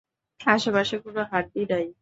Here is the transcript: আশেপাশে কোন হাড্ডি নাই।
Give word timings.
আশেপাশে 0.39 0.95
কোন 1.03 1.17
হাড্ডি 1.31 1.61
নাই। 1.71 1.85